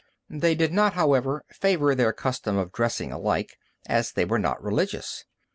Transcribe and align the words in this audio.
They 0.31 0.55
did 0.55 0.73
not, 0.73 0.93
however, 0.95 1.43
favor 1.51 1.93
their 1.93 2.11
custom 2.11 2.57
of 2.57 2.71
dressing 2.71 3.11
alike, 3.11 3.59
as 3.85 4.11
they 4.11 4.25
were 4.25 4.39
not 4.39 4.59
Religious. 4.63 5.25